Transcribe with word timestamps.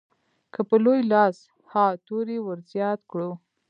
که 0.53 0.61
په 0.69 0.75
لوی 0.83 1.01
لاس 1.11 1.37
ها 1.71 1.85
توری 2.05 2.37
ورزیات 2.47 2.99
کړو. 3.11 3.31